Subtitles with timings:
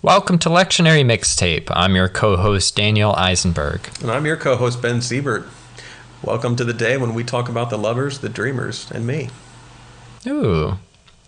[0.00, 1.72] Welcome to Lectionary Mixtape.
[1.72, 3.90] I'm your co host, Daniel Eisenberg.
[4.00, 5.44] And I'm your co host, Ben Siebert.
[6.22, 9.30] Welcome to the day when we talk about the lovers, the dreamers, and me.
[10.24, 10.78] Ooh.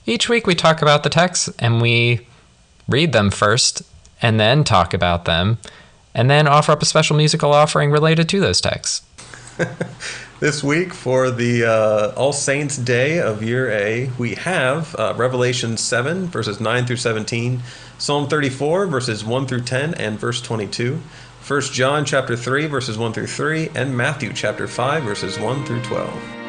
[0.07, 2.29] Each week we talk about the texts and we
[2.87, 3.83] read them first
[4.23, 5.59] and then talk about them
[6.15, 9.03] and then offer up a special musical offering related to those texts.
[10.41, 15.77] this week for the uh, All Saints Day of Year A, we have uh, Revelation
[15.77, 17.63] 7, verses 9 through 17,
[17.99, 20.99] Psalm 34, verses 1 through 10, and verse 22,
[21.47, 25.83] 1 John chapter 3, verses 1 through 3, and Matthew chapter 5, verses 1 through
[25.83, 26.40] 12.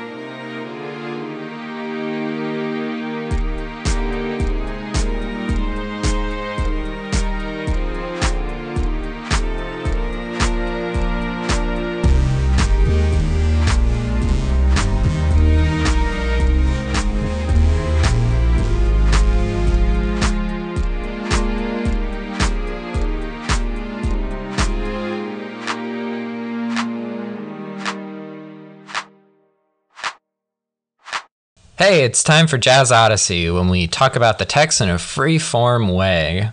[31.92, 35.38] Hey, it's time for Jazz Odyssey when we talk about the text in a free
[35.38, 36.50] form way.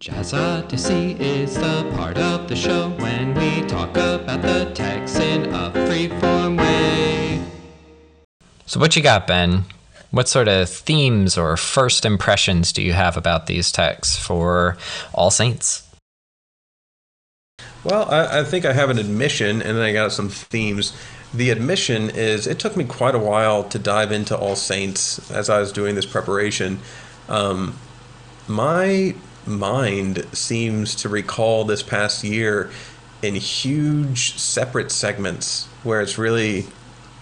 [0.00, 5.54] Jazz Odyssey is the part of the show when we talk about the text in
[5.54, 7.44] a free form way.
[8.64, 9.66] So, what you got, Ben?
[10.10, 14.78] What sort of themes or first impressions do you have about these texts for
[15.12, 15.86] All Saints?
[17.84, 20.94] Well, I, I think I have an admission and then I got some themes
[21.34, 25.48] the admission is it took me quite a while to dive into All Saints as
[25.48, 26.80] I was doing this preparation.
[27.28, 27.78] Um,
[28.48, 29.14] my
[29.46, 32.70] mind seems to recall this past year
[33.22, 36.66] in huge separate segments where it's really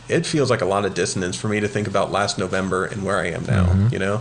[0.09, 3.05] it feels like a lot of dissonance for me to think about last November and
[3.05, 3.89] where I am now, mm-hmm.
[3.93, 4.21] you know.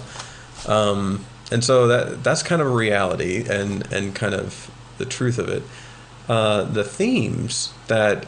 [0.68, 5.40] Um, and so that that's kind of a reality and and kind of the truth
[5.40, 5.64] of it.
[6.28, 8.28] Uh, the themes that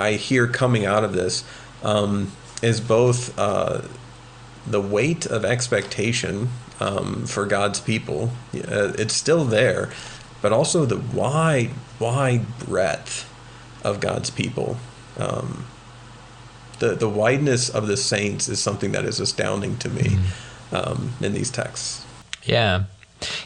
[0.00, 1.44] I hear coming out of this
[1.82, 2.32] um,
[2.62, 3.82] is both uh,
[4.66, 6.48] the weight of expectation
[6.80, 8.30] um, for God's people.
[8.54, 9.90] Uh, it's still there,
[10.42, 13.30] but also the wide, wide breadth
[13.84, 14.76] of God's people.
[15.18, 15.66] Um,
[16.78, 20.18] the the wideness of the saints is something that is astounding to me
[20.72, 21.22] mm.
[21.22, 22.04] in these texts.
[22.44, 22.84] Yeah,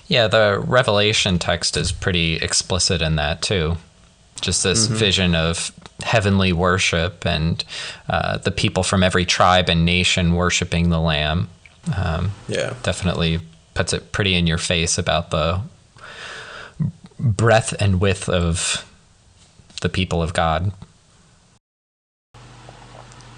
[0.06, 0.29] yeah.
[0.29, 3.77] The Revelation text is pretty explicit in that too.
[4.41, 4.97] Just this mm-hmm.
[4.97, 5.72] vision of
[6.03, 7.65] heavenly worship and
[8.09, 11.49] uh, the people from every tribe and nation worshiping the Lamb.
[11.97, 13.41] Um, yeah, definitely
[13.75, 15.61] puts it pretty in your face about the
[17.19, 18.89] breadth and width of
[19.81, 20.73] the people of God.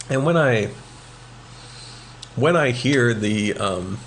[0.09, 0.71] And when I
[2.37, 3.99] when I hear the um,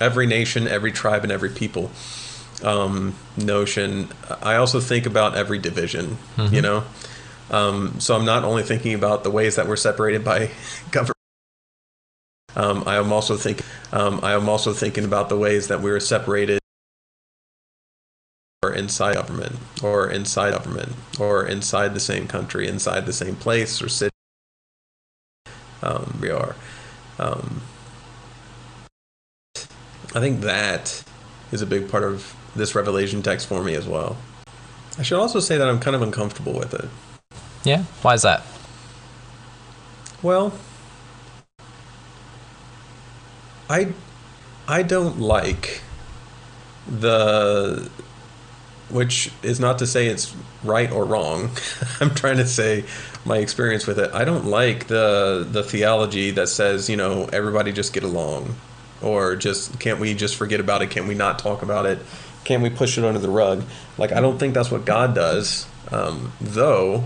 [0.00, 1.90] every nation, every tribe, and every people
[2.62, 4.08] um, notion,
[4.42, 6.16] I also think about every division.
[6.36, 6.54] Mm-hmm.
[6.54, 6.84] You know,
[7.50, 10.50] um, so I'm not only thinking about the ways that we're separated by
[10.90, 11.14] government.
[12.56, 15.90] Um, I am also think um, I am also thinking about the ways that we
[15.90, 16.58] are separated
[18.62, 23.80] or inside government or inside government or inside the same country, inside the same place
[23.80, 24.12] or city.
[25.82, 26.56] Um, we are.
[27.18, 27.62] Um,
[30.14, 31.04] I think that
[31.52, 34.16] is a big part of this revelation text for me as well.
[34.98, 36.88] I should also say that I'm kind of uncomfortable with it.
[37.64, 37.84] Yeah?
[38.02, 38.42] Why is that?
[40.22, 40.52] Well,
[43.70, 43.92] I
[44.66, 45.82] I don't like
[46.88, 47.88] the
[48.90, 51.50] which is not to say it's right or wrong.
[52.00, 52.84] I'm trying to say
[53.24, 54.10] my experience with it.
[54.12, 58.56] I don't like the the theology that says, you know, everybody just get along
[59.02, 60.90] or just can't we just forget about it?
[60.90, 61.98] Can we not talk about it?
[62.44, 63.64] Can we push it under the rug?
[63.96, 65.66] Like I don't think that's what God does.
[65.90, 67.04] Um, though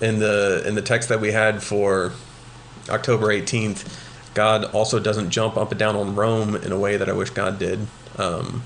[0.00, 2.12] in the in the text that we had for
[2.88, 3.88] October 18th,
[4.34, 7.30] God also doesn't jump up and down on Rome in a way that I wish
[7.30, 7.86] God did.
[8.18, 8.62] Um,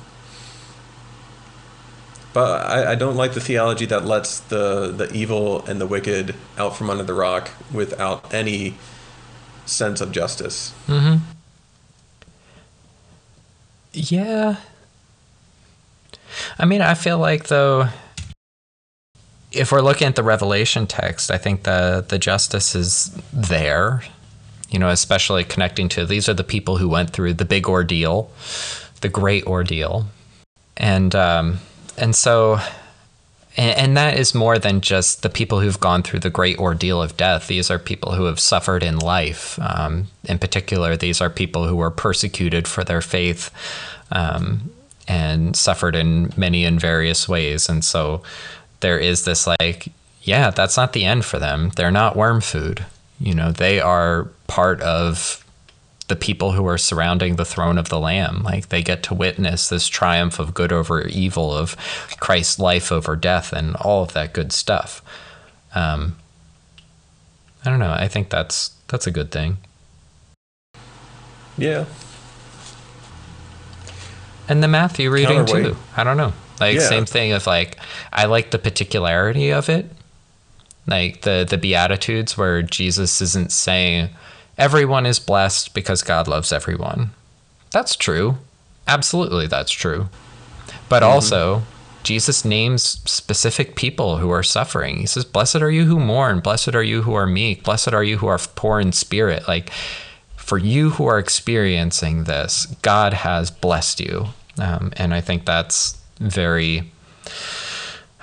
[2.32, 6.34] but I, I, don't like the theology that lets the the evil and the wicked
[6.58, 8.74] out from under the rock without any
[9.64, 10.74] sense of justice.
[10.86, 11.24] Mm-hmm.
[13.92, 14.56] Yeah.
[16.58, 17.88] I mean, I feel like though
[19.56, 24.02] if we're looking at the Revelation text, I think the the justice is there.
[24.70, 28.30] You know, especially connecting to these are the people who went through the big ordeal,
[29.00, 30.06] the great ordeal,
[30.76, 31.58] and um,
[31.96, 32.58] and so.
[33.58, 37.16] And, that is more than just the people who've gone through the great ordeal of
[37.16, 37.46] death.
[37.46, 39.58] These are people who have suffered in life.
[39.62, 43.50] Um, in particular, these are people who were persecuted for their faith
[44.12, 44.70] um,
[45.08, 47.68] and suffered in many and various ways.
[47.68, 48.22] And so
[48.80, 49.92] there is this like,
[50.22, 51.70] yeah, that's not the end for them.
[51.76, 52.84] They're not worm food.
[53.20, 55.44] You know, they are part of
[56.08, 58.42] the people who are surrounding the throne of the Lamb.
[58.42, 61.76] Like they get to witness this triumph of good over evil, of
[62.20, 65.02] Christ's life over death, and all of that good stuff.
[65.74, 66.16] Um,
[67.64, 67.92] I don't know.
[67.92, 69.58] I think that's that's a good thing.
[71.58, 71.86] Yeah.
[74.48, 75.76] And the Matthew reading too.
[75.96, 76.32] I don't know.
[76.60, 76.88] Like Yeah.
[76.88, 77.76] same thing of like
[78.12, 79.90] I like the particularity of it.
[80.86, 84.10] Like the the beatitudes where Jesus isn't saying
[84.56, 87.10] everyone is blessed because God loves everyone.
[87.72, 88.38] That's true.
[88.86, 90.08] Absolutely that's true.
[90.88, 91.12] But mm-hmm.
[91.12, 91.62] also
[92.06, 94.98] Jesus names specific people who are suffering.
[94.98, 98.04] He says, Blessed are you who mourn, blessed are you who are meek, blessed are
[98.04, 99.48] you who are poor in spirit.
[99.48, 99.72] Like,
[100.46, 104.26] for you who are experiencing this, God has blessed you.
[104.60, 106.92] Um, and I think that's very,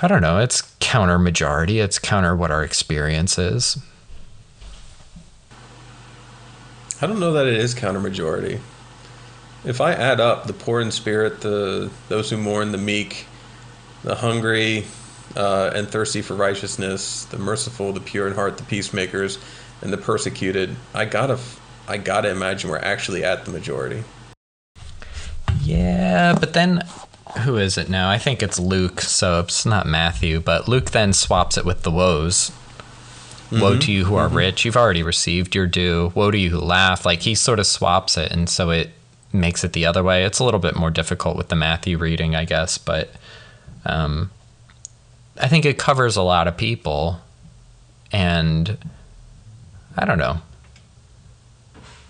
[0.01, 3.77] I don't know, it's counter majority, it's counter what our experience is.
[7.01, 8.61] I don't know that it is counter majority.
[9.65, 13.25] If I add up the poor in spirit, the those who mourn, the meek,
[14.01, 14.85] the hungry
[15.35, 19.39] uh, and thirsty for righteousness, the merciful, the pure in heart, the peacemakers,
[19.81, 21.37] and the persecuted, I gotta,
[21.87, 24.03] I gotta imagine we're actually at the majority.
[25.61, 26.83] Yeah, but then
[27.41, 28.09] who is it now?
[28.09, 31.91] I think it's Luke, so it's not Matthew, but Luke then swaps it with the
[31.91, 32.51] woes.
[33.51, 36.11] Woe to you who are rich, you've already received your due.
[36.15, 37.05] Woe to you who laugh.
[37.05, 38.89] Like he sort of swaps it, and so it
[39.31, 40.23] makes it the other way.
[40.23, 43.11] It's a little bit more difficult with the Matthew reading, I guess, but
[43.85, 44.31] um,
[45.39, 47.21] I think it covers a lot of people,
[48.11, 48.77] and
[49.97, 50.41] I don't know.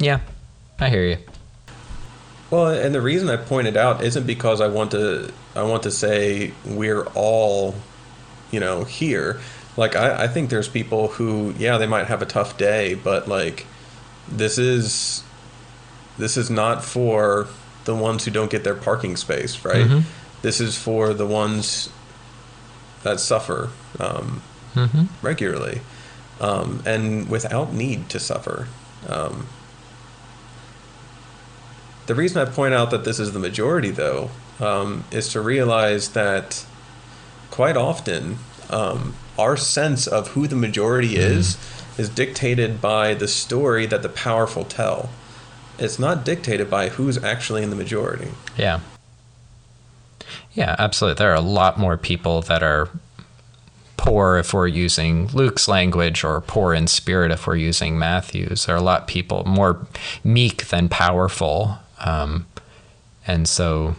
[0.03, 0.19] Yeah,
[0.79, 1.17] I hear you.
[2.51, 5.91] Well, and the reason I pointed out isn't because I want to I want to
[5.91, 7.73] say we're all,
[8.51, 9.39] you know, here.
[9.77, 13.29] Like I, I think there's people who, yeah, they might have a tough day, but
[13.29, 13.65] like
[14.27, 15.23] this is
[16.17, 17.47] this is not for
[17.85, 19.87] the ones who don't get their parking space, right?
[19.87, 20.03] Mhm.
[20.41, 21.89] This is for the ones
[23.03, 23.69] that suffer
[24.01, 24.41] um,
[24.73, 25.79] hmm regularly
[26.41, 28.67] um, and without need to suffer.
[29.07, 29.47] Um,
[32.05, 34.29] the reason I point out that this is the majority, though,
[34.59, 36.65] um, is to realize that
[37.51, 38.39] quite often
[38.69, 41.57] um, our sense of who the majority is
[41.97, 45.09] is dictated by the story that the powerful tell.
[45.77, 48.29] It's not dictated by who's actually in the majority.
[48.57, 48.79] Yeah.
[50.53, 51.19] Yeah, absolutely.
[51.19, 52.89] There are a lot more people that are
[53.97, 58.65] poor if we're using Luke's language or poor in spirit if we're using Matthew's.
[58.65, 59.85] There are a lot of people more
[60.23, 61.77] meek than powerful.
[62.03, 62.47] Um,
[63.25, 63.95] and so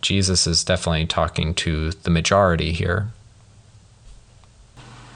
[0.00, 3.08] Jesus is definitely talking to the majority here.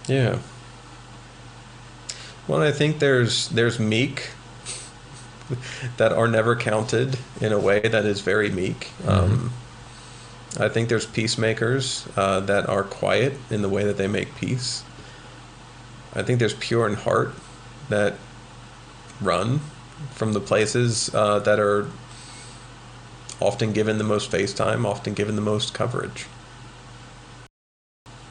[0.06, 0.38] Yeah.
[2.46, 4.30] Well, I think there's there's meek
[5.96, 8.90] that are never counted in a way that is very meek.
[9.06, 9.52] Um,
[10.58, 14.84] I think there's peacemakers uh, that are quiet in the way that they make peace.
[16.14, 17.34] I think there's pure in heart
[17.88, 18.14] that
[19.20, 19.60] run
[20.12, 21.88] from the places uh, that are
[23.40, 26.26] often given the most face time, often given the most coverage.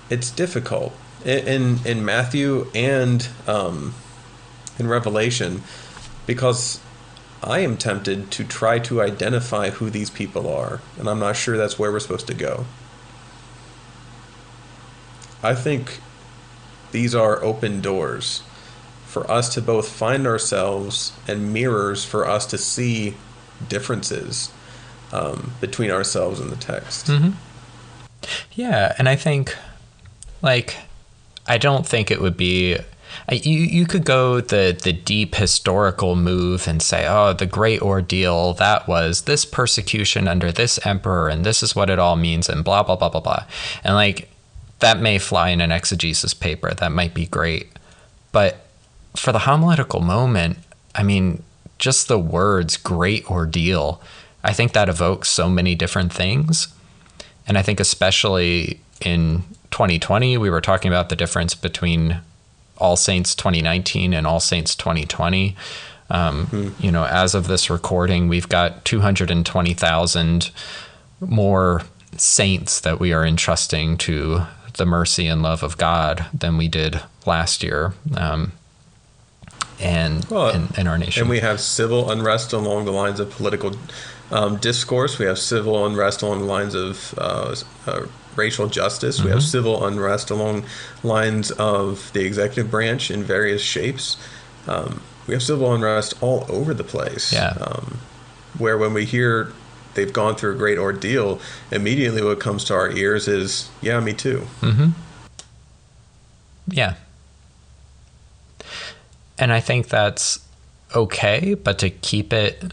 [0.09, 0.93] It's difficult.
[1.25, 3.93] In in, Matthew and um,
[4.77, 5.63] in Revelation
[6.27, 6.79] because
[7.41, 11.57] I am tempted to try to identify who these people are, and I'm not sure
[11.57, 12.65] that's where we're supposed to go.
[15.41, 15.99] I think
[16.91, 18.43] these are open doors
[19.13, 23.13] for us to both find ourselves and mirrors for us to see
[23.69, 24.51] differences
[25.11, 27.09] um, between ourselves and the text.
[28.53, 29.55] Yeah, and I think,
[30.41, 30.77] like,
[31.47, 32.77] I don't think it would be.
[33.29, 37.81] I- You you could go the the deep historical move and say, oh, the great
[37.81, 42.49] ordeal that was this persecution under this emperor, and this is what it all means,
[42.49, 43.43] and blah blah blah blah blah,
[43.83, 44.29] and like
[44.79, 46.73] that may fly in an exegesis paper.
[46.73, 47.67] That might be great,
[48.31, 48.62] but
[49.15, 50.57] for the homiletical moment,
[50.95, 51.43] I mean,
[51.77, 54.01] just the words "great ordeal,"
[54.43, 56.67] I think that evokes so many different things.
[57.47, 62.21] And I think especially in 2020, we were talking about the difference between
[62.77, 65.55] All Saints 2019 and All Saints 2020.
[66.09, 70.51] Um, You know, as of this recording, we've got 220,000
[71.19, 71.81] more
[72.17, 74.43] saints that we are entrusting to
[74.77, 77.93] the mercy and love of God than we did last year.
[78.15, 78.51] Um,
[79.83, 81.21] and Well, our nation.
[81.21, 83.75] And we have civil unrest along the lines of political
[84.31, 85.19] um, discourse.
[85.19, 89.21] We have civil unrest along the lines of uh, uh, racial justice.
[89.23, 90.65] We have civil unrest along
[91.03, 94.17] lines of the executive branch in various shapes.
[94.67, 97.31] Um, we have civil unrest all over the place.
[97.31, 97.55] Yeah.
[97.59, 97.99] Um,
[98.57, 99.51] where when we hear
[99.93, 101.39] they've gone through a great ordeal,
[101.71, 104.47] immediately what comes to our ears is, yeah, me too.
[106.67, 106.95] Yeah.
[109.37, 110.39] And I think that's
[110.95, 112.63] okay, but to keep it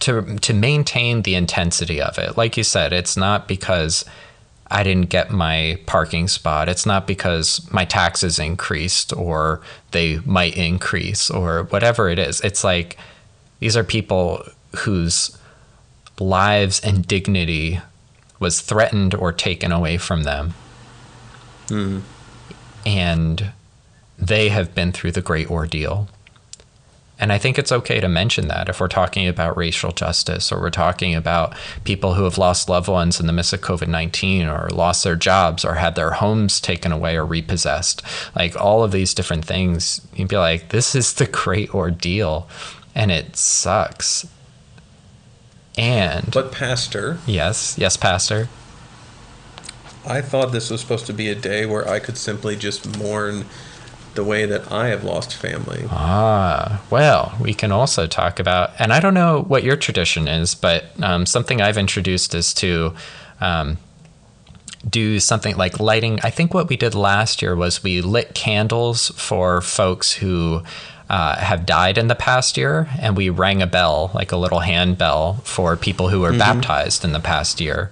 [0.00, 2.36] to to maintain the intensity of it.
[2.36, 4.04] Like you said, it's not because
[4.70, 6.68] I didn't get my parking spot.
[6.68, 9.60] It's not because my taxes increased or
[9.92, 12.40] they might increase or whatever it is.
[12.40, 12.96] It's like
[13.60, 14.44] these are people
[14.78, 15.38] whose
[16.18, 17.80] lives and dignity
[18.40, 20.54] was threatened or taken away from them
[21.68, 22.00] mm-hmm.
[22.86, 23.52] and
[24.18, 26.08] they have been through the great ordeal.
[27.18, 30.60] And I think it's okay to mention that if we're talking about racial justice or
[30.60, 31.54] we're talking about
[31.84, 35.14] people who have lost loved ones in the midst of COVID 19 or lost their
[35.14, 38.02] jobs or had their homes taken away or repossessed.
[38.34, 42.48] Like all of these different things, you'd be like, this is the great ordeal
[42.94, 44.26] and it sucks.
[45.76, 48.48] And But, Pastor, yes, yes, Pastor.
[50.06, 53.46] I thought this was supposed to be a day where I could simply just mourn
[54.14, 55.84] the way that I have lost family.
[55.90, 60.54] Ah, well, we can also talk about, and I don't know what your tradition is,
[60.54, 62.94] but um, something I've introduced is to
[63.40, 63.78] um,
[64.88, 66.20] do something like lighting.
[66.22, 70.62] I think what we did last year was we lit candles for folks who
[71.08, 74.60] uh, have died in the past year, and we rang a bell, like a little
[74.60, 77.90] hand bell, for people who were baptized in the past year.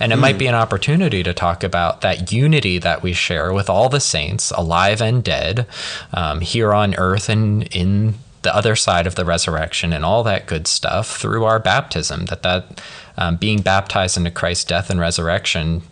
[0.00, 3.68] And it might be an opportunity to talk about that unity that we share with
[3.68, 5.66] all the saints, alive and dead,
[6.12, 10.46] um, here on earth and in the other side of the resurrection, and all that
[10.46, 12.26] good stuff through our baptism.
[12.26, 12.80] That that
[13.16, 15.82] um, being baptized into Christ's death and resurrection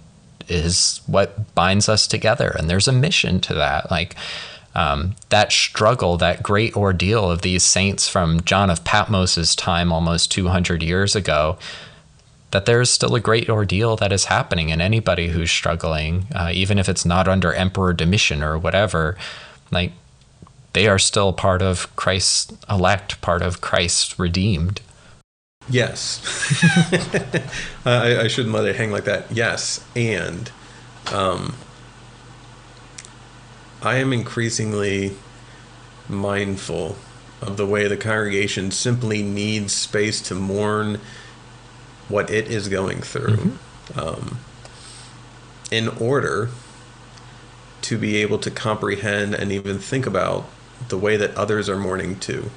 [0.48, 3.90] is what binds us together, and there's a mission to that.
[3.90, 4.14] Like
[4.76, 10.30] um, that struggle, that great ordeal of these saints from John of Patmos's time, almost
[10.30, 11.58] 200 years ago
[12.56, 16.78] that there's still a great ordeal that is happening, and anybody who's struggling, uh, even
[16.78, 19.14] if it's not under Emperor Domitian or whatever,
[19.70, 19.92] like
[20.72, 24.80] they are still part of Christ's elect, part of Christ's redeemed.
[25.68, 26.22] Yes.
[27.84, 29.30] I, I shouldn't let it hang like that.
[29.30, 29.84] Yes.
[29.94, 30.50] And
[31.12, 31.56] um,
[33.82, 35.14] I am increasingly
[36.08, 36.96] mindful
[37.42, 41.00] of the way the congregation simply needs space to mourn
[42.08, 43.58] what it is going through
[43.96, 44.38] um,
[45.70, 46.50] in order
[47.82, 50.48] to be able to comprehend and even think about
[50.88, 52.50] the way that others are mourning too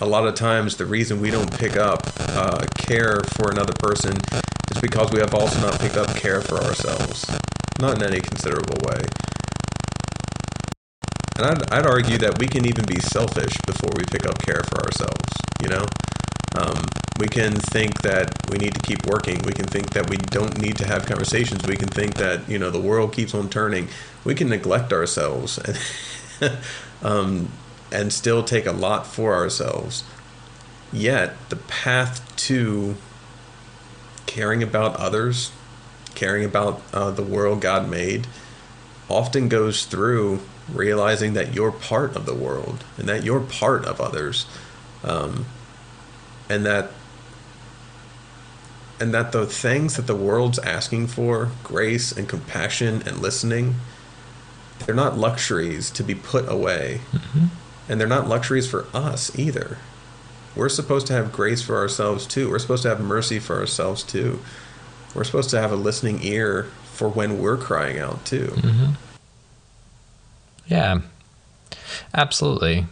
[0.00, 4.16] a lot of times the reason we don't pick up uh, care for another person
[4.70, 7.30] is because we have also not picked up care for ourselves,
[7.80, 9.02] not in any considerable way.
[11.36, 14.62] And I'd, I'd argue that we can even be selfish before we pick up care
[14.68, 15.84] for ourselves, you know?
[16.58, 16.86] Um,
[17.18, 19.40] we can think that we need to keep working.
[19.42, 21.66] We can think that we don't need to have conversations.
[21.66, 23.88] We can think that, you know, the world keeps on turning.
[24.24, 26.58] We can neglect ourselves and,
[27.02, 27.50] um,
[27.92, 30.02] and still take a lot for ourselves.
[30.92, 32.96] Yet, the path to
[34.26, 35.52] caring about others,
[36.14, 38.26] caring about uh, the world God made,
[39.08, 40.40] often goes through
[40.72, 44.46] realizing that you're part of the world and that you're part of others.
[45.04, 45.46] Um,
[46.50, 46.90] and that
[49.00, 53.76] and that the things that the world's asking for grace and compassion and listening
[54.86, 57.00] they're not luxuries to be put away.
[57.12, 57.46] Mm-hmm.
[57.88, 59.78] And they're not luxuries for us either.
[60.56, 62.50] We're supposed to have grace for ourselves too.
[62.50, 64.40] We're supposed to have mercy for ourselves too.
[65.14, 68.46] We're supposed to have a listening ear for when we're crying out too.
[68.46, 68.92] Mm-hmm.
[70.66, 71.00] Yeah,
[72.14, 72.86] absolutely.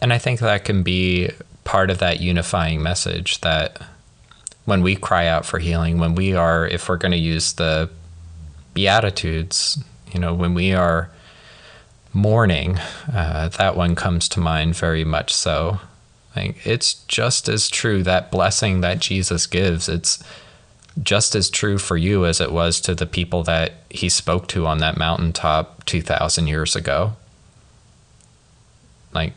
[0.00, 1.30] And I think that can be
[1.74, 3.80] part of that unifying message that
[4.64, 7.90] when we cry out for healing, when we are, if we're going to use the
[8.74, 11.10] Beatitudes, you know, when we are
[12.12, 12.78] mourning,
[13.12, 15.80] uh, that one comes to mind very much so.
[16.36, 19.88] Like, it's just as true that blessing that Jesus gives.
[19.88, 20.22] It's
[21.02, 24.64] just as true for you as it was to the people that he spoke to
[24.64, 27.14] on that mountaintop 2,000 years ago.
[29.12, 29.32] Like,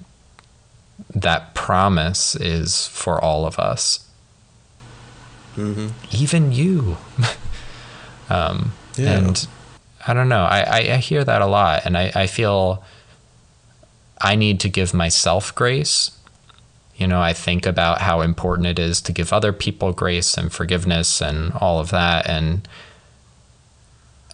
[1.13, 4.07] that promise is for all of us,
[5.55, 5.87] mm-hmm.
[6.11, 6.97] even you.
[8.29, 9.17] um, Yeah.
[9.19, 9.47] And
[10.07, 12.83] I don't know, I, I, I hear that a lot, and I, I feel
[14.21, 16.11] I need to give myself grace
[16.97, 20.51] You know, I think about how important it is to give other people grace and
[20.51, 22.27] forgiveness and all of that.
[22.27, 22.67] And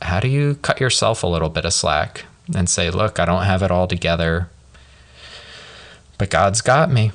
[0.01, 3.43] how do you cut yourself a little bit of slack and say, look, I don't
[3.43, 4.50] have it all together,
[6.24, 7.12] but God's got me?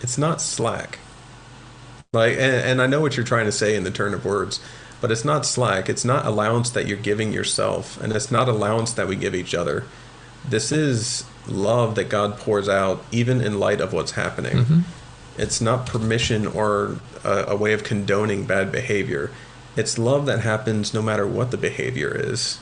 [0.00, 0.98] It's not slack.
[2.12, 4.58] Like, and, and I know what you're trying to say in the turn of words,
[5.00, 5.88] but it's not slack.
[5.88, 9.54] It's not allowance that you're giving yourself, and it's not allowance that we give each
[9.54, 9.84] other.
[10.44, 14.56] This is love that God pours out, even in light of what's happening.
[14.56, 14.80] Mm-hmm.
[15.38, 19.30] It's not permission or a, a way of condoning bad behavior.
[19.76, 22.58] It's love that happens no matter what the behavior is,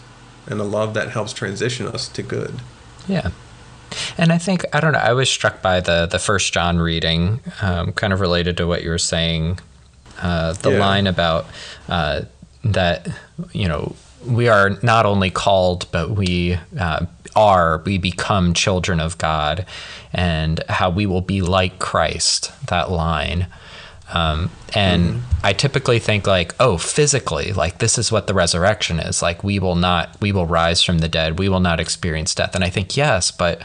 [0.47, 2.61] and a love that helps transition us to good.
[3.09, 3.31] Yeah.
[4.19, 4.99] And I think I don't know.
[4.99, 8.83] I was struck by the the first John reading, um, kind of related to what
[8.83, 9.59] you were saying.
[10.21, 10.79] Uh, the Yeah.
[10.79, 11.47] line about
[11.89, 12.23] uh,
[12.65, 13.09] that
[13.53, 13.95] you know
[14.27, 19.65] we are not only called, but we uh, are we become children of God,
[20.13, 22.53] and how we will be like Christ.
[22.67, 23.47] That line.
[24.13, 29.23] Um, and I typically think like, oh, physically, like this is what the resurrection is.
[29.23, 31.39] Like we will not, we will rise from the dead.
[31.39, 32.55] We will not experience death.
[32.55, 33.63] And I think yes, but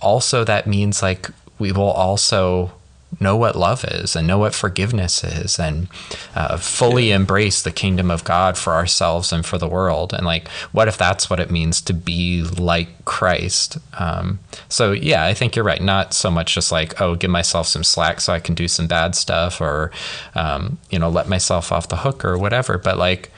[0.00, 2.72] also that means like we will also
[3.20, 5.88] know what love is and know what forgiveness is and
[6.34, 10.12] uh, fully embrace the kingdom of God for ourselves and for the world.
[10.12, 13.78] And like, what if that's what it means to be like Christ?
[13.98, 14.38] Um,
[14.68, 15.82] so yeah, I think you're right.
[15.82, 18.86] Not so much just like, oh, give myself some slack so I can do some
[18.86, 19.90] bad stuff or,
[20.34, 22.78] um, you know, let myself off the hook or whatever.
[22.78, 23.30] But like,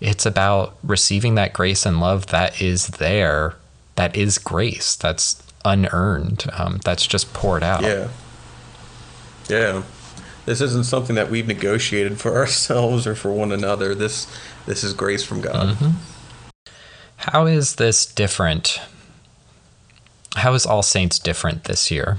[0.00, 3.54] it's about receiving that grace and love that is there,
[3.96, 7.82] that is grace, that's unearned, um, that's just poured out.
[7.82, 8.08] Yeah.
[9.48, 9.82] Yeah.
[10.44, 13.94] This isn't something that we've negotiated for ourselves or for one another.
[13.94, 14.26] This
[14.66, 15.76] this is grace from God.
[15.76, 16.70] Mm-hmm.
[17.16, 18.80] How is this different?
[20.36, 22.18] How is All Saints different this year?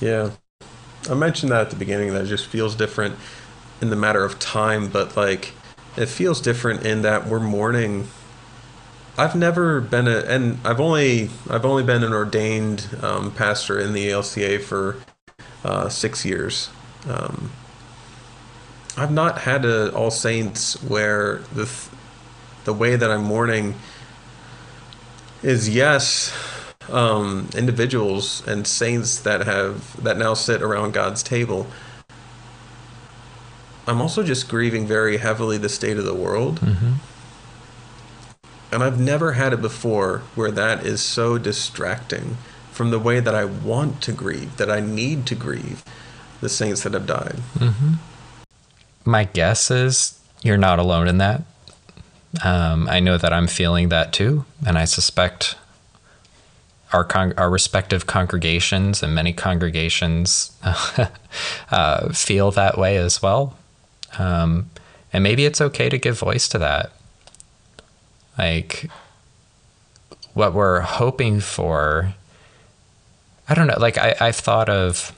[0.00, 0.30] Yeah.
[1.10, 3.16] I mentioned that at the beginning that it just feels different
[3.80, 5.52] in the matter of time, but like
[5.96, 8.08] it feels different in that we're mourning
[9.20, 13.92] I've never been a, and I've only I've only been an ordained um, pastor in
[13.92, 14.96] the ELCA for
[15.62, 16.70] uh, six years.
[17.06, 17.52] Um,
[18.96, 21.88] I've not had a All Saints where the th-
[22.64, 23.74] the way that I'm mourning
[25.42, 26.32] is yes,
[26.88, 31.66] um, individuals and saints that have that now sit around God's table.
[33.86, 36.60] I'm also just grieving very heavily the state of the world.
[36.60, 36.92] Mm-hmm.
[38.72, 42.36] And I've never had it before where that is so distracting
[42.70, 45.84] from the way that I want to grieve, that I need to grieve
[46.40, 47.36] the saints that have died.
[47.58, 47.94] Mm-hmm.
[49.04, 51.42] My guess is you're not alone in that.
[52.44, 55.56] Um, I know that I'm feeling that too, and I suspect
[56.92, 60.56] our con- our respective congregations and many congregations
[61.70, 63.56] uh, feel that way as well.
[64.18, 64.70] Um,
[65.12, 66.92] and maybe it's okay to give voice to that.
[68.40, 68.90] Like
[70.32, 72.14] what we're hoping for.
[73.46, 73.78] I don't know.
[73.78, 75.12] Like I, I've thought of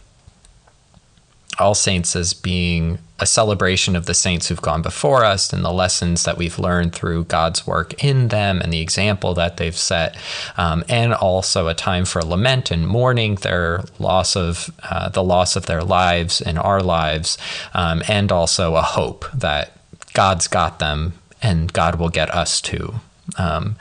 [1.57, 5.71] All Saints as being a celebration of the saints who've gone before us and the
[5.71, 10.17] lessons that we've learned through God's work in them and the example that they've set,
[10.57, 15.55] um, and also a time for lament and mourning their loss of uh, the loss
[15.55, 17.39] of their lives and our lives,
[17.73, 19.71] um, and also a hope that
[20.13, 22.95] God's got them and God will get us too.
[23.39, 23.77] Um,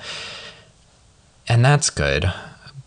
[1.47, 2.31] and that's good.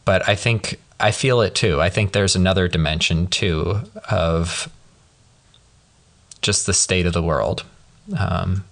[0.05, 1.81] But I think I feel it too.
[1.81, 4.71] I think there's another dimension too of
[6.43, 7.65] just the state of the world.
[8.19, 8.65] Um,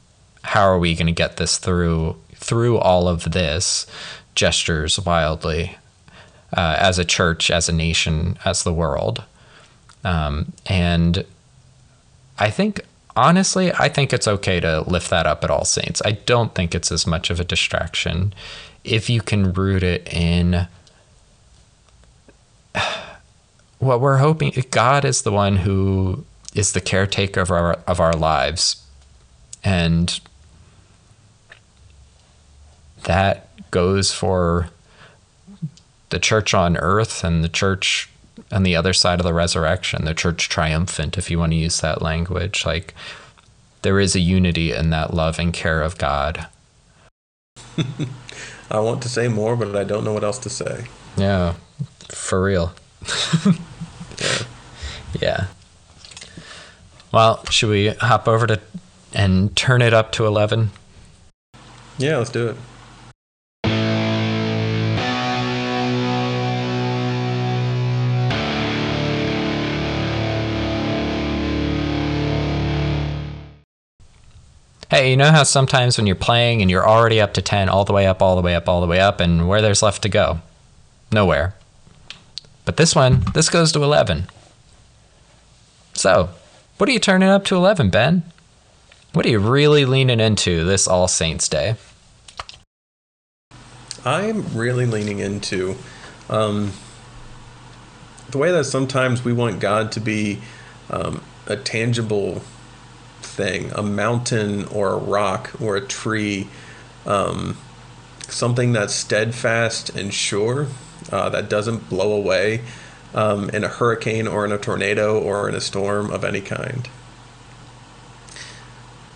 [0.43, 3.87] how are we going to get this through through all of this
[4.35, 5.77] gestures wildly
[6.57, 9.25] uh, as a church, as a nation, as the world?
[10.05, 11.25] Um, and
[12.39, 12.85] I think
[13.17, 16.03] honestly, I think it's okay to lift that up at All Saints.
[16.05, 18.35] I don't think it's as much of a distraction
[18.85, 20.67] if you can root it in
[23.79, 24.53] what we're hoping.
[24.71, 28.85] God is the one who is the caretaker of our of our lives,
[29.65, 30.21] and
[33.05, 34.69] that goes for
[36.11, 38.09] the church on earth and the church
[38.51, 41.81] on the other side of the resurrection, the church triumphant, if you want to use
[41.81, 42.65] that language.
[42.67, 42.95] Like
[43.83, 46.47] there is a unity in that love and care of God.
[48.71, 50.87] I want to say more, but I don't know what else to say.
[51.17, 51.55] Yeah,
[52.09, 52.75] for real.
[54.19, 54.39] Yeah.
[55.21, 55.47] Yeah.
[57.13, 58.61] Well, should we hop over to
[59.13, 60.71] and turn it up to 11?
[61.99, 62.57] Yeah, let's do it.
[74.93, 77.87] Hey, you know how sometimes when you're playing and you're already up to 10, all
[77.87, 80.03] the way up, all the way up, all the way up, and where there's left
[80.03, 80.43] to go?
[81.11, 81.55] Nowhere.
[82.67, 84.27] But this one, this goes to 11.
[85.95, 86.29] So,
[86.77, 88.23] what are you turning up to 11, Ben?
[89.15, 91.77] What are you really leaning into this All Saints Day?
[94.05, 95.75] I'm really leaning into
[96.29, 96.73] um,
[98.29, 100.43] the way that sometimes we want God to be
[100.91, 102.43] um, a tangible
[103.33, 106.49] thing, a mountain or a rock or a tree,
[107.07, 107.57] um,
[108.29, 110.69] something that's steadfast and sure,
[111.11, 112.63] uh, that doesn't blow away
[113.15, 116.89] um, in a hurricane or in a tornado or in a storm of any kind.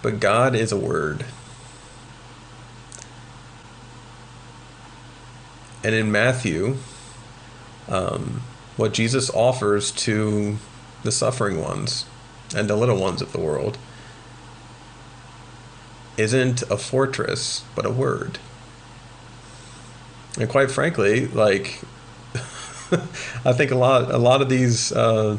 [0.02, 1.24] But God is a word.
[5.82, 6.78] And in Matthew,
[7.88, 8.42] um,
[8.76, 10.58] what Jesus offers to
[11.02, 12.06] the suffering ones
[12.54, 13.78] and the little ones of the world
[16.16, 18.38] isn't a fortress, but a word.
[20.38, 21.80] And quite frankly, like
[23.44, 25.38] I think a lot, a lot of these uh,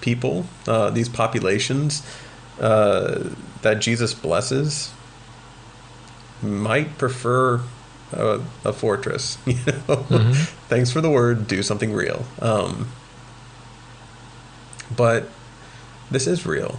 [0.00, 2.02] people, uh, these populations
[2.60, 3.30] uh,
[3.62, 4.92] that Jesus blesses,
[6.42, 7.62] might prefer
[8.12, 9.38] a, a fortress.
[9.46, 10.32] You know, mm-hmm.
[10.68, 11.46] thanks for the word.
[11.46, 12.24] Do something real.
[12.40, 12.88] Um,
[14.94, 15.28] but
[16.10, 16.78] this is real.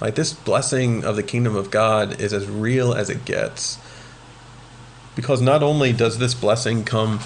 [0.00, 3.78] Like this blessing of the kingdom of God is as real as it gets.
[5.14, 7.20] Because not only does this blessing come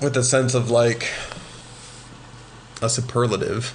[0.00, 1.08] with a sense of like
[2.80, 3.74] a superlative,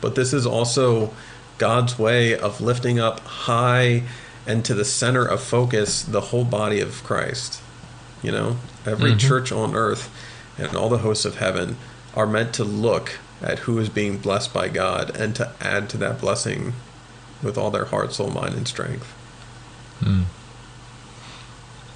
[0.00, 1.12] but this is also
[1.58, 4.04] God's way of lifting up high
[4.46, 7.60] and to the center of focus the whole body of Christ.
[8.22, 9.18] You know, every mm-hmm.
[9.18, 10.10] church on earth
[10.56, 11.76] and all the hosts of heaven
[12.14, 15.96] are meant to look at who is being blessed by God and to add to
[15.98, 16.72] that blessing
[17.42, 19.06] with all their heart, soul, mind, and strength.
[20.00, 20.22] Hmm.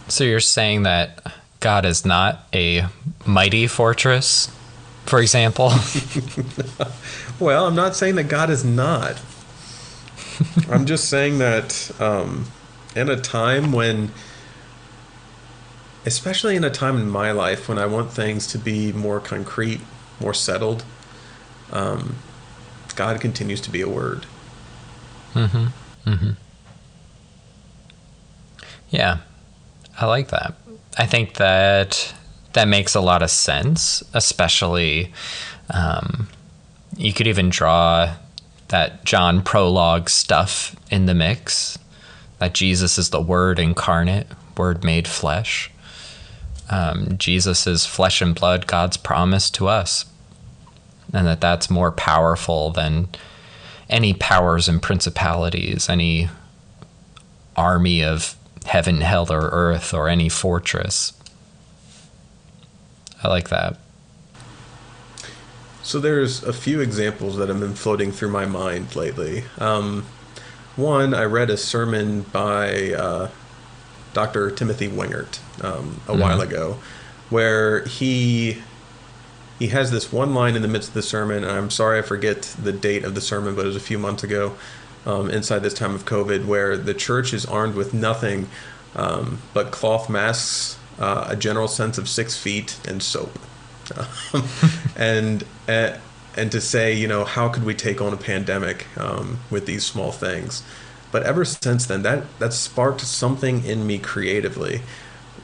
[0.09, 2.87] So you're saying that God is not a
[3.25, 4.51] mighty fortress,
[5.07, 5.73] for example?
[7.41, 9.21] well, I'm not saying that God is not.
[10.71, 12.47] I'm just saying that um,
[12.95, 14.11] in a time when
[16.05, 19.81] especially in a time in my life when I want things to be more concrete,
[20.21, 20.85] more settled,
[21.71, 22.17] um,
[22.97, 24.27] God continues to be a word.
[25.35, 26.11] Mm-hmm.
[26.11, 26.31] Mm-hmm.
[28.91, 29.19] Yeah,
[29.99, 30.55] I like that.
[30.99, 32.15] I think that
[32.53, 35.13] that makes a lot of sense, especially
[35.71, 36.29] um,
[36.97, 38.15] you could even draw
[38.69, 41.79] that John prologue stuff in the mix.
[42.39, 45.73] That Jesus is the Word incarnate, Word made flesh
[46.73, 50.07] um, Jesus is flesh and blood, God's promise to us,
[51.13, 53.09] and that that's more powerful than
[53.93, 56.29] any powers and principalities, any
[57.57, 61.13] army of heaven, hell, or earth, or any fortress.
[63.23, 63.77] I like that.
[65.83, 69.45] So there's a few examples that have been floating through my mind lately.
[69.59, 70.07] Um,
[70.75, 73.31] one, I read a sermon by uh,
[74.15, 74.51] Dr.
[74.51, 76.21] Timothy Wengert um, a mm-hmm.
[76.21, 76.79] while ago,
[77.29, 78.63] where he
[79.63, 82.03] he has this one line in the midst of the sermon, and I'm sorry I
[82.03, 84.57] forget the date of the sermon, but it was a few months ago,
[85.07, 88.49] um, inside this time of COVID, where the church is armed with nothing
[88.97, 93.39] um, but cloth masks, uh, a general sense of six feet, and soap,
[94.97, 95.45] and.
[95.69, 95.97] Uh,
[96.35, 99.85] and to say, you know, how could we take on a pandemic um, with these
[99.85, 100.63] small things?
[101.11, 104.81] But ever since then, that that sparked something in me creatively,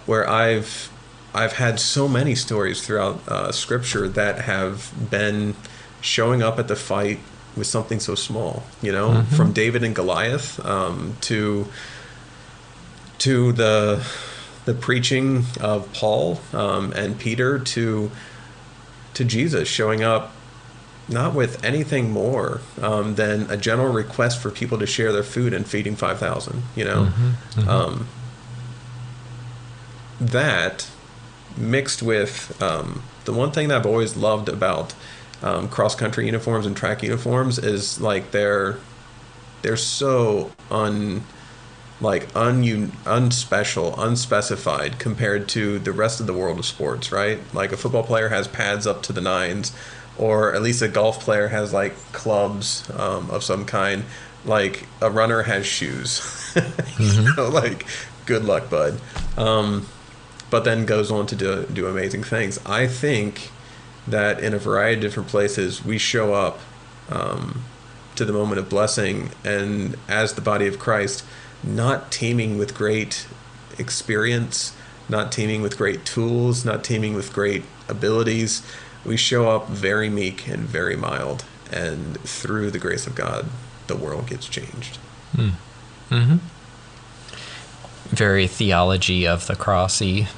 [0.07, 0.90] where I've
[1.38, 5.55] I've had so many stories throughout uh, Scripture that have been
[6.01, 7.20] showing up at the fight
[7.57, 8.64] with something so small.
[8.83, 9.37] You know, mm-hmm.
[9.37, 11.68] from David and Goliath um, to
[13.18, 14.05] to the
[14.64, 18.11] the preaching of Paul um, and Peter to
[19.14, 20.33] to Jesus showing up
[21.09, 25.55] not with anything more um, than a general request for people to share their food
[25.55, 27.05] and feeding 5,000, you know?
[27.05, 27.68] Mm-hmm, mm-hmm.
[27.68, 28.09] Um,
[30.20, 30.90] that
[31.59, 34.94] mixed with um, the one thing that I've always loved about
[35.42, 38.79] um, cross country uniforms and track uniforms is like they're
[39.62, 41.25] they're so un
[42.01, 42.62] like un
[43.07, 47.40] unspecial, unspecified compared to the rest of the world of sports, right?
[47.53, 49.73] Like a football player has pads up to the nines
[50.16, 54.05] or at least a golf player has like clubs um, of some kind.
[54.44, 56.21] Like a runner has shoes.
[56.55, 57.27] mm-hmm.
[57.27, 57.87] you know, like
[58.27, 59.01] good luck, bud.
[59.37, 59.87] Um,
[60.50, 62.58] but then goes on to do do amazing things.
[62.64, 63.50] I think
[64.06, 66.58] that in a variety of different places we show up
[67.11, 67.64] um,
[68.16, 71.24] to the moment of blessing, and as the body of Christ,
[71.62, 73.26] not teeming with great
[73.78, 74.74] experience,
[75.08, 78.62] not teeming with great tools, not teeming with great abilities.
[79.04, 83.46] We show up very meek and very mild, and through the grace of God,
[83.87, 84.98] the world gets changed.
[88.11, 90.29] Very theology of the crossy.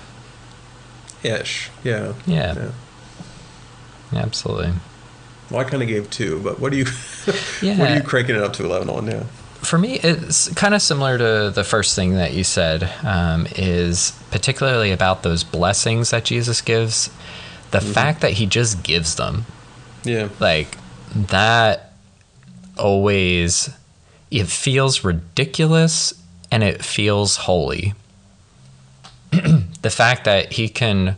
[1.23, 2.15] Ish, yeah.
[2.27, 2.71] Yeah.
[4.15, 4.73] Absolutely.
[5.51, 6.87] Well, I kind of gave two, but what are you?
[7.63, 7.79] yeah.
[7.79, 9.07] what are you cranking it up to eleven on?
[9.07, 9.25] Yeah.
[9.63, 14.13] For me, it's kind of similar to the first thing that you said, um, is
[14.31, 17.11] particularly about those blessings that Jesus gives.
[17.71, 19.45] The fact that he just gives them,
[20.03, 20.29] Yeah.
[20.41, 20.77] like
[21.15, 21.93] that,
[22.79, 23.69] always,
[24.31, 26.15] it feels ridiculous
[26.51, 27.95] and it feels holy.
[29.31, 31.17] the fact that he can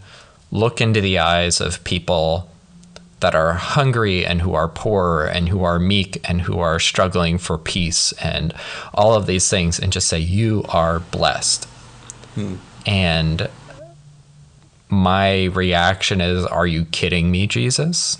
[0.50, 2.50] look into the eyes of people
[3.20, 7.38] that are hungry and who are poor and who are meek and who are struggling
[7.38, 8.52] for peace and
[8.92, 11.64] all of these things and just say you are blessed.
[12.34, 12.56] Hmm.
[12.84, 13.48] And
[14.88, 18.18] my reaction is are you kidding me jesus?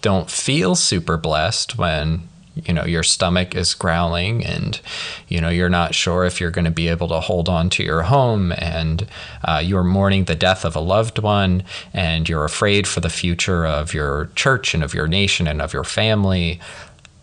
[0.00, 4.80] Don't feel super blessed when you know your stomach is growling and
[5.28, 7.82] you know you're not sure if you're going to be able to hold on to
[7.82, 9.06] your home and
[9.44, 11.62] uh, you're mourning the death of a loved one
[11.92, 15.72] and you're afraid for the future of your church and of your nation and of
[15.72, 16.60] your family.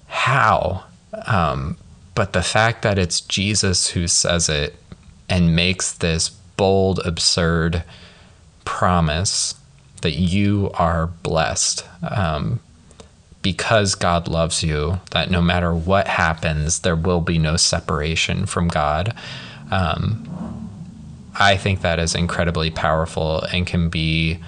[0.07, 0.83] How?
[1.25, 1.77] Um,
[2.15, 4.75] but the fact that it's jesus who says it
[5.29, 7.83] and makes this bold absurd
[8.65, 9.55] promise
[10.01, 12.59] that you are blessed um,
[13.41, 18.67] because God loves you, that no matter what happens, there will be no separation from
[18.67, 19.15] God.
[19.71, 20.69] Um,
[21.39, 24.39] I think that is incredibly powerful and can be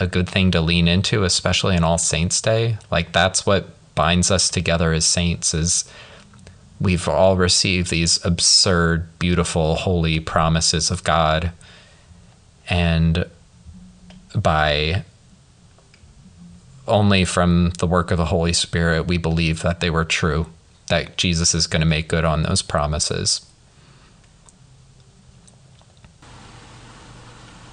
[0.00, 2.78] a good thing to lean into, especially in All Saints Day.
[2.90, 5.84] Like that's what binds us together as saints is
[6.80, 11.52] we've all received these absurd, beautiful, holy promises of God.
[12.68, 13.26] And
[14.34, 15.04] by
[16.86, 20.46] only from the work of the Holy Spirit, we believe that they were true,
[20.88, 23.46] that Jesus is going to make good on those promises.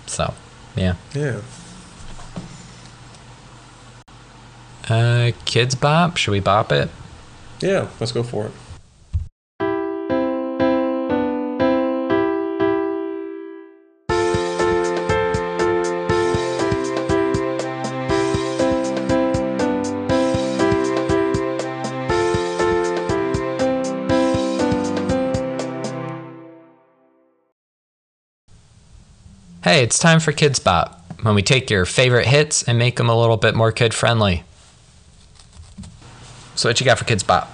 [0.08, 0.34] So,
[0.76, 0.96] yeah.
[1.14, 1.42] Yeah.
[4.90, 6.18] Uh, kids bop.
[6.18, 6.90] Should we bop it?
[7.62, 7.88] Yeah.
[8.00, 8.52] Let's go for it.
[29.72, 33.08] Hey, it's time for Kids Bop, when we take your favorite hits and make them
[33.08, 34.44] a little bit more kid friendly.
[36.56, 37.50] So, what you got for Kids Bop?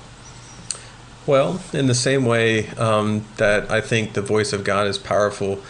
[1.27, 5.61] Well, in the same way um, that I think the voice of God is powerful,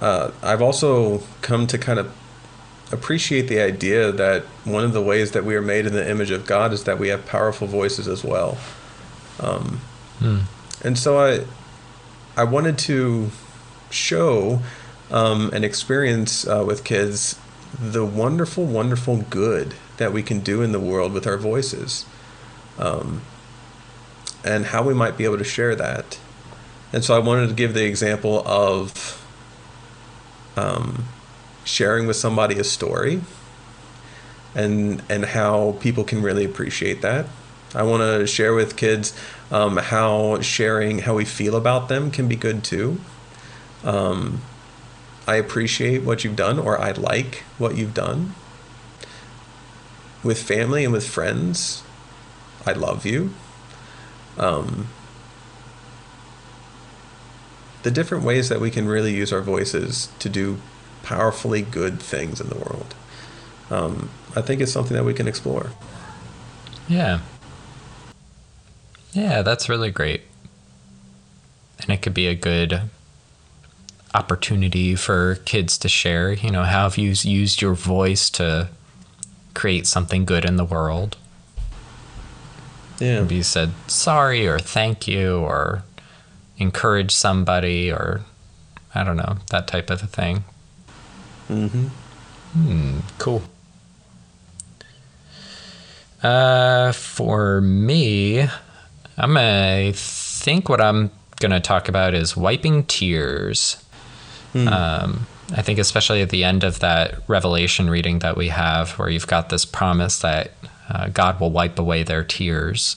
[0.00, 2.10] uh, I've also come to kind of
[2.90, 6.30] appreciate the idea that one of the ways that we are made in the image
[6.30, 8.56] of God is that we have powerful voices as well.
[9.40, 9.82] Um,
[10.82, 11.44] And so I,
[12.34, 13.30] I wanted to
[13.90, 14.62] show
[15.12, 17.38] um, and experience uh, with kids
[17.78, 22.06] the wonderful, wonderful good that we can do in the world with our voices
[24.44, 26.18] and how we might be able to share that.
[26.92, 29.24] And so I wanted to give the example of
[30.56, 31.06] um,
[31.64, 33.22] sharing with somebody a story
[34.54, 37.26] and and how people can really appreciate that.
[37.74, 39.18] I want to share with kids
[39.50, 43.00] um, how sharing how we feel about them can be good too.
[43.84, 44.42] Um,
[45.26, 48.34] I appreciate what you've done, or I like what you've done.
[50.22, 51.82] With family and with friends,
[52.66, 53.34] I love you
[54.38, 54.88] um,
[57.82, 60.58] the different ways that we can really use our voices to do
[61.02, 62.94] powerfully good things in the world.
[63.70, 65.70] Um, I think it's something that we can explore.
[66.88, 67.20] Yeah.
[69.12, 70.22] Yeah, that's really great.
[71.80, 72.82] And it could be a good
[74.14, 78.68] opportunity for kids to share, you know, how have you used your voice to
[79.54, 81.16] create something good in the world?
[82.98, 83.22] Yeah.
[83.22, 85.82] Maybe you said sorry or thank you or
[86.58, 88.22] encourage somebody or
[88.94, 90.44] I don't know, that type of a thing.
[91.48, 91.86] Mm-hmm.
[92.52, 93.42] Hmm, cool.
[96.22, 98.42] Uh, for me,
[99.16, 103.82] I'm gonna think what I'm gonna talk about is wiping tears.
[104.54, 109.08] Um, I think especially at the end of that Revelation reading that we have, where
[109.08, 110.52] you've got this promise that
[110.88, 112.96] uh, God will wipe away their tears,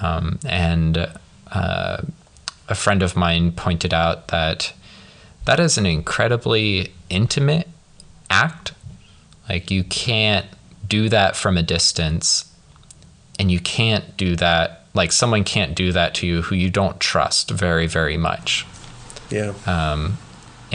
[0.00, 1.10] um, and
[1.52, 2.02] uh,
[2.68, 4.72] a friend of mine pointed out that
[5.44, 7.68] that is an incredibly intimate
[8.30, 8.72] act.
[9.48, 10.46] Like you can't
[10.86, 12.52] do that from a distance,
[13.38, 14.84] and you can't do that.
[14.94, 18.66] Like someone can't do that to you who you don't trust very, very much.
[19.30, 19.52] Yeah.
[19.66, 20.16] Um,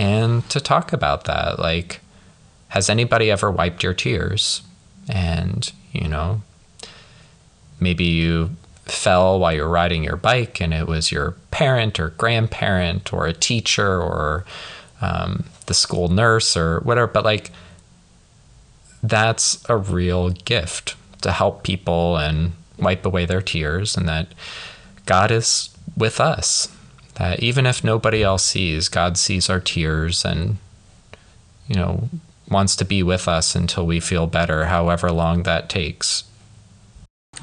[0.01, 1.99] and to talk about that, like,
[2.69, 4.63] has anybody ever wiped your tears?
[5.07, 6.41] And you know,
[7.79, 13.13] maybe you fell while you're riding your bike and it was your parent or grandparent
[13.13, 14.43] or a teacher or
[15.01, 17.51] um, the school nurse or whatever but like
[19.03, 24.27] that's a real gift to help people and wipe away their tears and that
[25.05, 26.67] god is with us
[27.21, 30.57] that even if nobody else sees god sees our tears and
[31.67, 32.09] you know
[32.49, 36.23] wants to be with us until we feel better however long that takes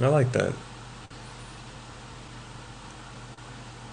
[0.01, 0.53] I like that.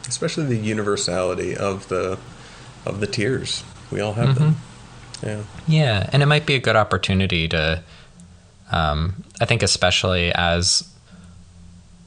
[0.08, 2.20] Especially the universality of the
[2.86, 3.64] of the tears.
[3.92, 4.58] We all have them.
[5.24, 5.44] Yeah.
[5.68, 7.82] Yeah, and it might be a good opportunity to,
[8.72, 10.88] um, I think, especially as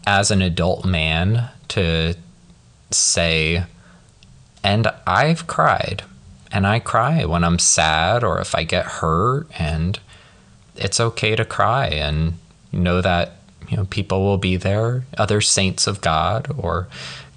[0.06, 2.14] as an adult man, to
[2.90, 3.64] say,
[4.62, 6.04] and I've cried,
[6.50, 9.98] and I cry when I'm sad or if I get hurt, and
[10.76, 12.34] it's okay to cry, and
[12.72, 13.32] know that
[13.68, 16.88] you know people will be there, other saints of God or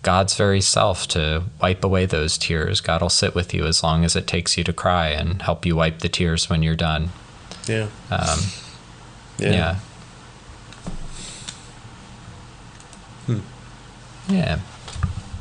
[0.02, 2.82] God's very self to wipe away those tears.
[2.82, 5.66] God will sit with you as long as it takes you to cry and help
[5.66, 7.10] you wipe the tears when you're done.
[7.68, 7.88] Yeah.
[8.10, 8.40] Um,
[9.38, 9.52] Yeah.
[9.52, 9.76] yeah.
[13.28, 13.40] Hmm.
[14.28, 14.60] Yeah.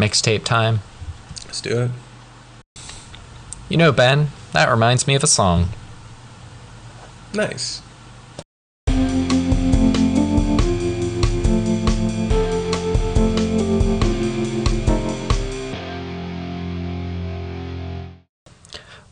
[0.01, 0.81] Mixtape time.
[1.45, 1.91] Let's do it.
[3.69, 5.69] You know, Ben, that reminds me of a song.
[7.35, 7.83] Nice.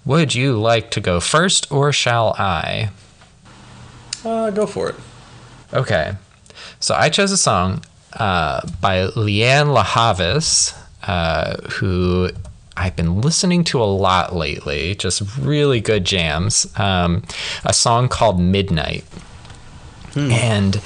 [0.07, 2.89] Would you like to go first or shall I?
[4.25, 4.95] Uh, go for it.
[5.75, 6.15] Okay.
[6.81, 7.83] So I chose a song
[8.15, 10.75] uh, by Lianne La Havas,
[11.07, 12.31] uh, who
[12.77, 16.67] I've been listening to a lot lately, just really good jams.
[16.79, 17.25] Um,
[17.65, 19.05] a song called Midnight.
[20.33, 20.81] And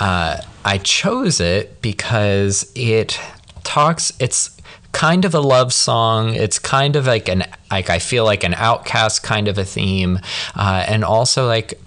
[0.00, 3.18] uh, I chose it because it
[3.64, 4.56] talks, it's
[4.92, 6.34] kind of a love song.
[6.34, 10.18] It's kind of like an, like I feel like an outcast kind of a theme.
[10.54, 11.80] Uh, and also like,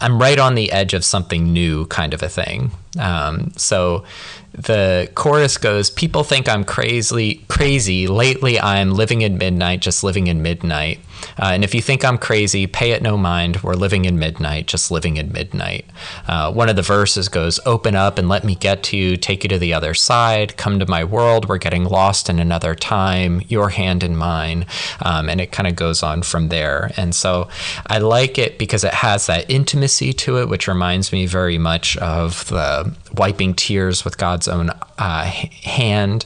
[0.00, 2.70] I'm right on the edge of something new, kind of a thing.
[2.98, 4.04] Um, so
[4.52, 8.06] the chorus goes, "People think I'm crazy, crazy.
[8.06, 11.00] Lately, I'm living in midnight, just living in midnight.
[11.38, 13.62] Uh, and if you think I'm crazy, pay it no mind.
[13.62, 15.84] We're living in midnight, just living in midnight."
[16.26, 19.44] Uh, one of the verses goes, "Open up and let me get to you, take
[19.44, 20.56] you to the other side.
[20.56, 21.48] Come to my world.
[21.48, 23.42] We're getting lost in another time.
[23.48, 24.66] Your hand in mine."
[25.02, 26.90] Um, and it kind of goes on from there.
[26.96, 27.48] And so
[27.86, 31.96] I like it because it has that intimacy to it, which reminds me very much
[31.98, 36.24] of the wiping tears with God's own uh, hand.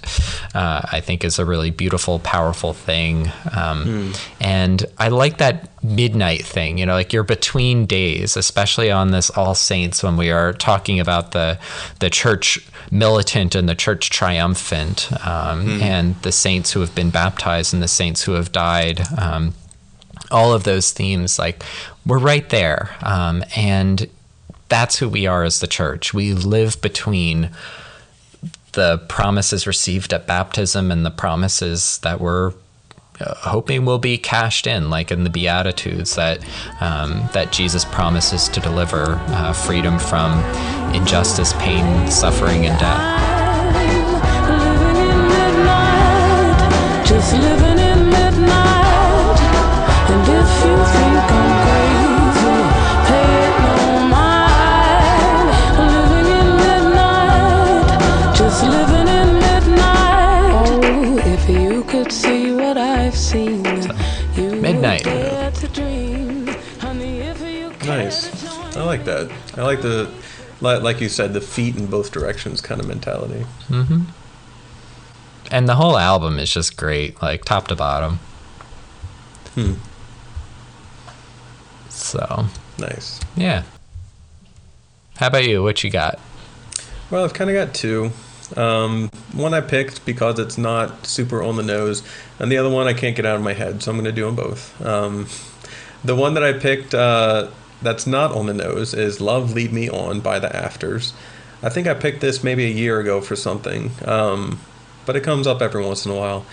[0.55, 3.31] Uh, I think is a really beautiful, powerful thing.
[3.57, 6.79] Um, And I like that midnight thing.
[6.79, 11.01] You know, like you're between days, especially on this All Saints when we are talking
[11.01, 11.59] about the
[11.98, 12.59] the church
[12.90, 17.88] militant and the church triumphant, um, and the saints who have been baptized and the
[17.88, 19.01] saints who have died.
[19.18, 19.55] Um,
[20.31, 21.62] all of those themes, like
[22.07, 24.09] we're right there, um, and
[24.73, 26.15] that's who we are as the church.
[26.15, 27.51] We live between
[28.73, 32.55] the promises received at baptism and the promises that we're
[33.21, 36.39] uh, hoping will be cashed in, like in the Beatitudes that
[36.81, 40.39] um, that Jesus promises to deliver uh, freedom from
[40.95, 43.13] injustice, pain, suffering, and death.
[68.93, 69.31] Like that.
[69.57, 70.11] I like the,
[70.61, 73.45] like you said, the feet in both directions kind of mentality.
[75.51, 78.21] And the whole album is just great, like top to bottom.
[79.55, 79.75] Hmm.
[81.88, 82.47] So,
[82.79, 83.21] Nice.
[83.37, 83.63] yeah.
[85.17, 85.63] How about you?
[85.63, 86.19] What you got?
[87.11, 88.11] Well, I've kind of got two.
[88.57, 92.03] Um, one I picked because it's not super on the nose,
[92.38, 94.13] and the other one I can't get out of my head, so I'm going to
[94.13, 94.85] do them both.
[94.85, 95.27] Um,
[96.05, 97.49] the one that I picked uh,
[97.83, 101.13] that's not on the nose is Love Lead Me On by the Afters.
[101.63, 103.91] I think I picked this maybe a year ago for something.
[104.05, 104.59] Um,
[105.07, 106.45] but it comes up every once in a while.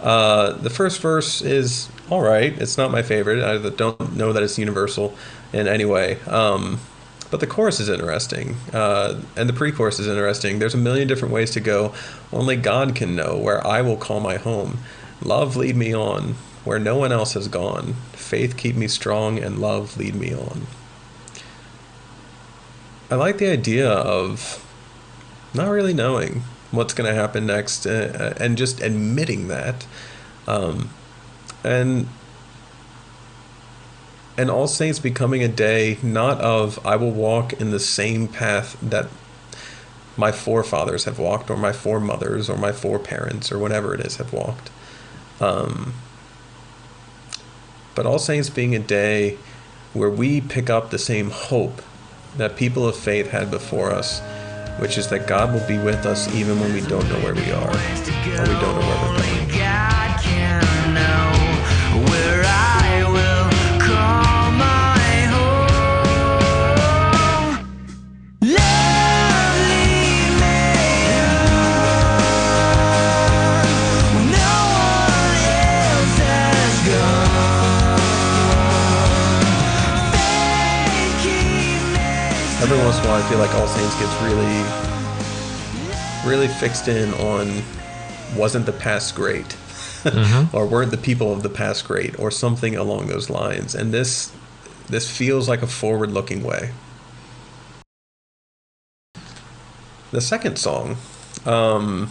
[0.00, 2.52] Uh, the first verse is all right.
[2.60, 3.42] It's not my favorite.
[3.42, 5.14] I don't know that it's universal
[5.52, 6.20] in any way.
[6.22, 6.80] Um,
[7.30, 10.60] but the chorus is interesting, uh, and the pre-chorus is interesting.
[10.60, 11.92] There's a million different ways to go.
[12.32, 14.78] Only God can know where I will call my home.
[15.22, 17.94] Love lead me on where no one else has gone.
[18.12, 20.66] Faith keep me strong, and love lead me on.
[23.10, 24.62] I like the idea of
[25.54, 26.42] not really knowing
[26.72, 29.86] what's going to happen next uh, and just admitting that.
[30.48, 30.90] Um,
[31.62, 32.08] and
[34.36, 38.76] and All Saints becoming a day not of I will walk in the same path
[38.82, 39.06] that
[40.16, 44.32] my forefathers have walked, or my foremothers, or my foreparents, or whatever it is have
[44.32, 44.70] walked.
[45.40, 45.92] Um,
[47.96, 49.38] but All Saints being a day
[49.92, 51.82] where we pick up the same hope
[52.36, 54.20] that people of faith had before us,
[54.78, 57.50] which is that God will be with us even when we don't know where we
[57.50, 59.45] are, or we don't know where we're going.
[83.02, 84.62] Me Every once in a while, I feel like All Saints gets really,
[86.28, 87.62] really fixed in on
[88.36, 89.56] wasn't the past great,
[90.52, 93.74] or weren't the people of the past great, or something along those lines.
[93.74, 94.32] And this,
[94.88, 96.72] this feels like a forward-looking way.
[100.12, 100.96] The second song
[101.44, 102.10] um,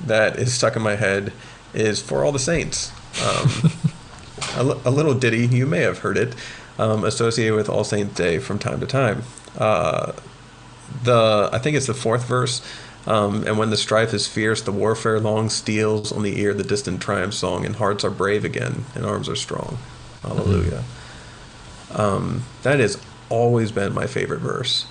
[0.00, 1.32] that is stuck in my head
[1.74, 2.92] is "For All the Saints."
[3.24, 3.50] Um,
[4.84, 6.34] a, little ditty you may have heard it
[6.78, 9.22] um, associated with All Saints Day from time to time.
[9.58, 10.12] Uh,
[11.04, 12.62] the I think it's the fourth verse.
[13.06, 16.62] Um, and when the strife is fierce, the warfare long steals on the ear the
[16.62, 19.78] distant triumph song, and hearts are brave again, and arms are strong.
[20.22, 20.84] Hallelujah.
[21.92, 24.84] Um, that has always been my favorite verse.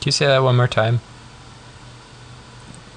[0.00, 1.00] Can you say that one more time?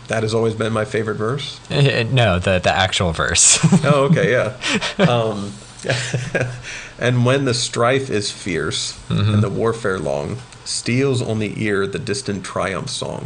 [0.08, 1.60] That has always been my favorite verse.
[1.70, 3.60] No, the the actual verse.
[3.84, 4.58] Oh, okay, yeah.
[5.10, 5.54] Um,
[7.00, 9.00] and when the strife is fierce
[9.34, 13.26] and the warfare long, steals on the ear the distant triumph song,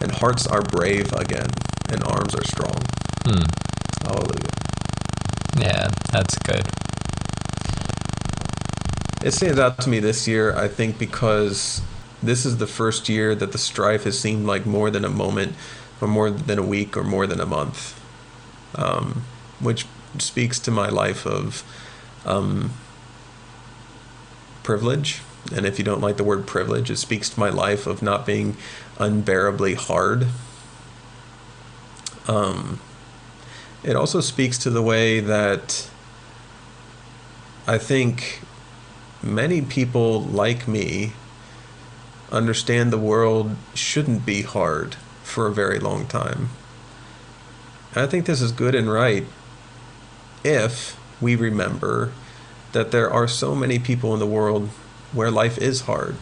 [0.00, 1.48] and hearts are brave again,
[1.90, 2.82] and arms are strong.
[4.02, 4.50] Hallelujah.
[5.58, 6.66] yeah, that's good.
[9.22, 11.80] It stands out to me this year, I think, because
[12.22, 15.54] this is the first year that the strife has seemed like more than a moment,
[16.00, 18.00] or more than a week, or more than a month,
[18.74, 19.24] um,
[19.60, 19.86] which
[20.18, 21.62] speaks to my life of
[22.24, 22.72] um,
[24.62, 25.20] privilege.
[25.54, 28.26] And if you don't like the word privilege, it speaks to my life of not
[28.26, 28.56] being
[28.98, 30.26] unbearably hard.
[32.26, 32.80] Um,
[33.84, 35.88] it also speaks to the way that
[37.68, 38.40] I think
[39.22, 41.12] many people like me
[42.32, 46.50] understand the world shouldn't be hard for a very long time.
[47.94, 49.24] And I think this is good and right
[50.46, 52.12] if we remember
[52.72, 54.68] that there are so many people in the world
[55.12, 56.14] where life is hard,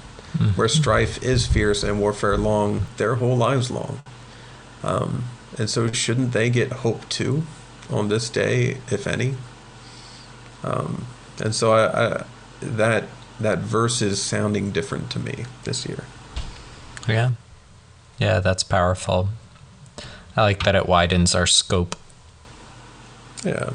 [0.56, 4.02] where strife is fierce and warfare long their whole lives long.
[4.82, 5.24] Um,
[5.58, 7.44] and so, shouldn't they get hope too
[7.90, 9.34] on this day, if any?
[10.62, 11.06] Um,
[11.42, 12.24] and so, I, I,
[12.60, 13.04] that
[13.40, 16.04] that verse is sounding different to me this year.
[17.08, 17.32] Yeah.
[18.18, 19.28] Yeah, that's powerful.
[20.36, 21.96] I like that it widens our scope.
[23.44, 23.70] Yeah.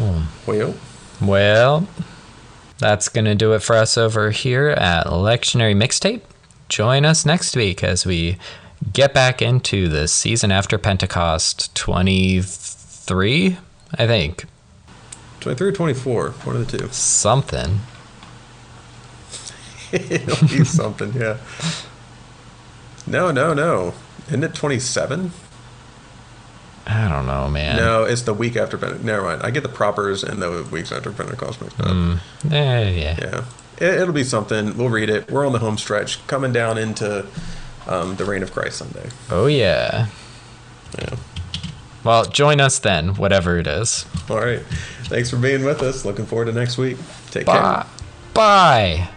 [0.00, 0.74] Well,
[1.20, 1.86] Well,
[2.78, 6.22] that's going to do it for us over here at Lectionary Mixtape.
[6.70, 8.38] Join us next week as we
[8.92, 13.58] get back into the season after Pentecost 23,
[13.98, 14.46] I think.
[15.40, 16.88] 23 or 24, one of the two.
[16.88, 17.80] Something.
[19.92, 21.38] It'll be something, yeah.
[23.06, 23.94] No, no, no.
[24.28, 25.32] Isn't it 27?
[26.86, 27.76] I don't know, man.
[27.76, 29.04] No, it's the week after Pentecost.
[29.04, 29.42] Never mind.
[29.42, 32.20] I get the propers and the weeks after Pentecost mixed up.
[32.50, 33.16] Eh, yeah.
[33.20, 33.44] Yeah.
[33.78, 34.76] It, it'll be something.
[34.76, 35.30] We'll read it.
[35.30, 37.26] We're on the home stretch, coming down into
[37.86, 39.08] um, the reign of Christ Sunday.
[39.30, 40.06] Oh, yeah.
[40.98, 41.16] Yeah.
[42.02, 44.06] Well, join us then, whatever it is.
[44.28, 44.62] All right.
[45.04, 46.04] Thanks for being with us.
[46.04, 46.96] Looking forward to next week.
[47.30, 47.60] Take Bye.
[47.60, 47.86] care.
[48.34, 49.08] Bye.